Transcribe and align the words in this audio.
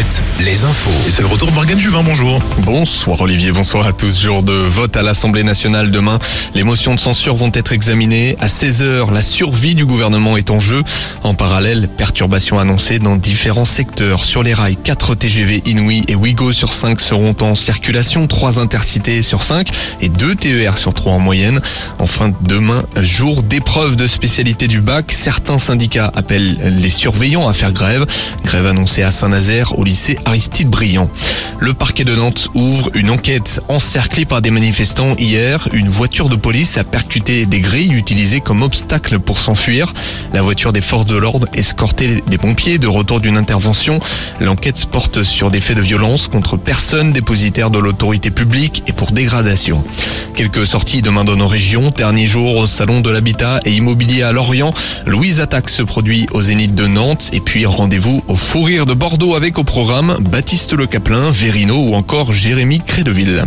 Alouette, 0.00 0.22
les 0.40 0.64
infos. 0.64 0.90
Et 1.06 1.10
c'est 1.10 1.20
le 1.20 1.28
retour 1.28 1.48
de 1.48 1.54
Morgane 1.54 1.78
Juvin, 1.78 2.02
bonjour. 2.02 2.40
Bonsoir 2.58 3.20
Olivier, 3.20 3.52
bonsoir 3.52 3.86
à 3.86 3.92
tous. 3.92 4.20
Jour 4.20 4.42
de 4.42 4.52
vote 4.52 4.96
à 4.96 5.02
l'Assemblée 5.02 5.42
nationale 5.42 5.90
demain. 5.90 6.18
Les 6.54 6.62
motions 6.62 6.94
de 6.94 7.00
censure 7.00 7.34
vont 7.34 7.50
être 7.52 7.72
examinées. 7.72 8.36
À 8.40 8.46
16h, 8.46 9.12
la 9.12 9.20
survie 9.20 9.74
du 9.74 9.84
gouvernement 9.84 10.36
est 10.36 10.50
en 10.50 10.58
jeu. 10.58 10.82
En 11.22 11.34
parallèle, 11.34 11.88
perturbations 11.88 12.58
annoncées 12.58 12.98
dans 12.98 13.16
différents 13.16 13.64
secteurs. 13.64 14.24
Sur 14.24 14.42
les 14.42 14.54
rails, 14.54 14.76
4 14.76 15.14
TGV 15.16 15.62
Inouï 15.66 16.02
et 16.08 16.14
Ouigo 16.14 16.52
sur 16.52 16.72
5 16.72 17.00
seront 17.00 17.36
en 17.42 17.54
circulation, 17.54 18.26
3 18.26 18.58
intercités 18.58 19.22
sur 19.22 19.42
5 19.42 19.68
et 20.00 20.08
2 20.08 20.34
TER 20.34 20.78
sur 20.78 20.94
3 20.94 21.12
en 21.12 21.18
moyenne. 21.18 21.60
Enfin, 21.98 22.32
demain, 22.42 22.84
jour 22.96 23.42
d'épreuve 23.42 23.96
de 23.96 24.06
spécialité 24.06 24.66
du 24.66 24.80
bac. 24.80 25.12
Certains 25.12 25.58
syndicats 25.58 26.10
appellent 26.14 26.58
les 26.62 26.90
surveillants 26.90 27.48
à 27.48 27.54
faire 27.54 27.72
grève. 27.72 28.06
Grève 28.44 28.66
annoncée 28.66 29.02
à 29.02 29.10
Saint-Nazaire 29.10 29.78
au 29.78 29.84
Aristide. 30.24 30.70
Le 31.58 31.74
parquet 31.74 32.04
de 32.04 32.14
Nantes 32.14 32.48
ouvre 32.54 32.90
une 32.94 33.10
enquête 33.10 33.60
encerclée 33.68 34.24
par 34.24 34.40
des 34.40 34.50
manifestants 34.50 35.16
hier. 35.18 35.68
Une 35.72 35.88
voiture 35.88 36.28
de 36.28 36.36
police 36.36 36.78
a 36.78 36.84
percuté 36.84 37.44
des 37.44 37.60
grilles 37.60 37.92
utilisées 37.92 38.40
comme 38.40 38.62
obstacle 38.62 39.18
pour 39.18 39.38
s'enfuir. 39.38 39.92
La 40.32 40.42
voiture 40.42 40.72
des 40.72 40.80
forces 40.80 41.06
de 41.06 41.16
l'ordre 41.16 41.46
escortait 41.52 42.22
des 42.26 42.38
pompiers 42.38 42.78
de 42.78 42.86
retour 42.86 43.20
d'une 43.20 43.36
intervention. 43.36 44.00
L'enquête 44.40 44.86
porte 44.86 45.22
sur 45.22 45.50
des 45.50 45.60
faits 45.60 45.76
de 45.76 45.82
violence 45.82 46.28
contre 46.28 46.56
personnes 46.56 47.12
dépositaires 47.12 47.70
de 47.70 47.78
l'autorité 47.78 48.30
publique 48.30 48.84
et 48.86 48.92
pour 48.92 49.10
dégradation. 49.10 49.84
Quelques 50.34 50.66
sorties 50.66 51.02
demain 51.02 51.24
dans 51.24 51.36
nos 51.36 51.48
régions. 51.48 51.90
Dernier 51.94 52.26
jour 52.26 52.56
au 52.56 52.66
salon 52.66 53.00
de 53.00 53.10
l'habitat 53.10 53.60
et 53.64 53.72
immobilier 53.72 54.22
à 54.22 54.32
Lorient. 54.32 54.72
Louise 55.04 55.40
Attaque 55.40 55.68
se 55.68 55.82
produit 55.82 56.26
au 56.32 56.42
Zénith 56.42 56.74
de 56.74 56.86
Nantes 56.86 57.30
et 57.32 57.40
puis 57.40 57.66
rendez-vous 57.66 58.22
au 58.28 58.36
Fou 58.36 58.62
Rire 58.62 58.86
de 58.86 58.94
Bordeaux 58.94 59.34
avec 59.34 59.58
au 59.58 59.64
programme 59.64 59.79
Baptiste 59.80 60.74
Le 60.74 60.86
Caplin, 60.86 61.30
Verino 61.30 61.74
ou 61.74 61.94
encore 61.94 62.34
Jérémy 62.34 62.80
Crédeville. 62.80 63.44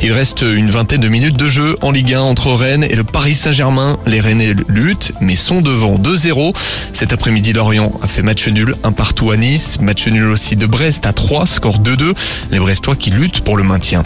Il 0.00 0.12
reste 0.12 0.42
une 0.42 0.70
vingtaine 0.70 1.00
de 1.00 1.08
minutes 1.08 1.36
de 1.36 1.48
jeu 1.48 1.76
en 1.80 1.90
Ligue 1.90 2.14
1 2.14 2.20
entre 2.20 2.52
Rennes 2.52 2.84
et 2.84 2.94
le 2.94 3.02
Paris 3.02 3.34
Saint-Germain. 3.34 3.98
Les 4.06 4.20
Rennais 4.20 4.54
luttent 4.68 5.12
mais 5.20 5.34
sont 5.34 5.60
devant 5.60 5.96
2-0. 5.96 6.54
Cet 6.92 7.12
après-midi, 7.12 7.52
Lorient 7.52 7.92
a 8.00 8.06
fait 8.06 8.22
match 8.22 8.46
nul, 8.46 8.76
un 8.84 8.92
partout 8.92 9.32
à 9.32 9.36
Nice. 9.36 9.78
Match 9.80 10.06
nul 10.06 10.28
aussi 10.28 10.54
de 10.54 10.66
Brest 10.66 11.04
à 11.04 11.12
3, 11.12 11.46
score 11.46 11.80
2-2. 11.80 12.14
Les 12.52 12.60
Brestois 12.60 12.94
qui 12.94 13.10
luttent 13.10 13.40
pour 13.40 13.56
le 13.56 13.64
maintien. 13.64 14.04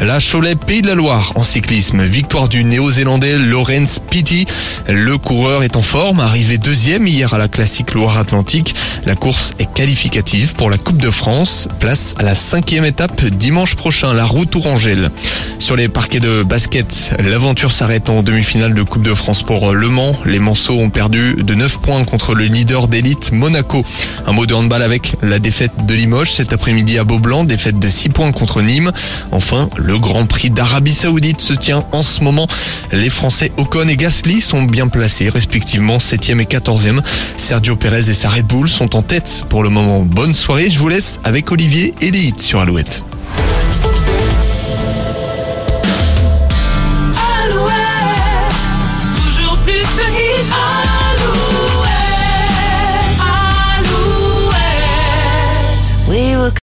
La 0.00 0.18
Cholet 0.20 0.56
Pays 0.56 0.82
de 0.82 0.88
la 0.88 0.94
Loire 0.94 1.32
en 1.36 1.42
cyclisme. 1.42 2.02
Victoire 2.02 2.50
du 2.50 2.64
néo-zélandais 2.64 3.38
Lorenz 3.38 3.98
Pitti. 4.10 4.46
Le 4.88 5.16
coureur 5.16 5.62
est 5.62 5.76
en 5.76 5.82
forme, 5.82 6.20
arrivé 6.20 6.58
deuxième 6.58 7.06
hier 7.06 7.32
à 7.32 7.38
la 7.38 7.48
classique 7.48 7.94
Loire-Atlantique. 7.94 8.74
La 9.06 9.14
course 9.14 9.52
est 9.58 9.72
qualificative 9.72 10.54
pour 10.54 10.68
la 10.68 10.76
Coupe 10.76 10.98
de 10.98 11.10
France. 11.14 11.68
Place 11.80 12.14
à 12.18 12.22
la 12.22 12.34
cinquième 12.34 12.84
étape 12.84 13.24
dimanche 13.24 13.74
prochain, 13.74 14.12
la 14.14 14.24
route 14.24 14.50
Tourangelle. 14.50 15.10
Sur 15.58 15.76
les 15.76 15.88
parquets 15.88 16.20
de 16.20 16.42
basket, 16.42 17.14
l'aventure 17.18 17.72
s'arrête 17.72 18.10
en 18.10 18.22
demi-finale 18.22 18.74
de 18.74 18.82
Coupe 18.82 19.02
de 19.02 19.14
France 19.14 19.42
pour 19.42 19.72
Le 19.72 19.88
Mans. 19.88 20.14
Les 20.24 20.38
Manceaux 20.38 20.78
ont 20.78 20.90
perdu 20.90 21.36
de 21.38 21.54
9 21.54 21.78
points 21.78 22.04
contre 22.04 22.34
le 22.34 22.44
leader 22.44 22.88
d'élite 22.88 23.32
Monaco. 23.32 23.84
Un 24.26 24.32
mot 24.32 24.46
de 24.46 24.54
handball 24.54 24.82
avec 24.82 25.14
la 25.22 25.38
défaite 25.38 25.86
de 25.86 25.94
Limoges 25.94 26.32
cet 26.32 26.52
après-midi 26.52 26.98
à 26.98 27.04
Beaublanc, 27.04 27.44
défaite 27.44 27.78
de 27.78 27.88
6 27.88 28.08
points 28.10 28.32
contre 28.32 28.62
Nîmes. 28.62 28.92
Enfin, 29.32 29.70
le 29.76 29.98
Grand 29.98 30.26
Prix 30.26 30.50
d'Arabie 30.50 30.94
Saoudite 30.94 31.40
se 31.40 31.54
tient 31.54 31.84
en 31.92 32.02
ce 32.02 32.22
moment. 32.22 32.46
Les 32.92 33.10
Français 33.10 33.52
Ocon 33.56 33.88
et 33.88 33.96
Gasly 33.96 34.40
sont 34.40 34.62
bien 34.62 34.88
placés, 34.88 35.28
respectivement 35.28 35.98
7e 35.98 36.40
et 36.40 36.44
14e. 36.44 37.00
Sergio 37.36 37.76
Perez 37.76 38.10
et 38.10 38.14
sa 38.14 38.28
Red 38.28 38.46
Bull 38.46 38.68
sont 38.68 38.96
en 38.96 39.02
tête 39.02 39.44
pour 39.48 39.62
le 39.62 39.70
moment. 39.70 40.00
Bonne 40.00 40.34
soirée, 40.34 40.70
je 40.70 40.78
vous 40.78 40.88
avec 41.24 41.50
Olivier 41.50 41.92
et 42.00 42.12
les 42.12 42.32
sur 42.38 42.60
Alouette. 42.60 43.02